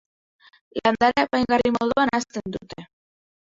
[0.79, 2.91] Landare apaingarri moduan hazten dute.